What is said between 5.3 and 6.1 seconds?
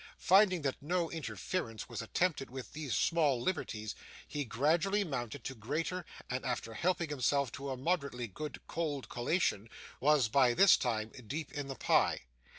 to greater,